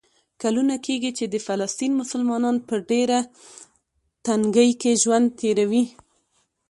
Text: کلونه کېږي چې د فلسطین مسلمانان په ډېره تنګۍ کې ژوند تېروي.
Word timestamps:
کلونه 0.41 0.75
کېږي 0.85 1.11
چې 1.17 1.25
د 1.33 1.35
فلسطین 1.47 1.91
مسلمانان 2.01 2.55
په 2.67 2.75
ډېره 2.89 3.19
تنګۍ 4.25 4.71
کې 4.81 4.99
ژوند 5.03 5.27
تېروي. 5.39 5.83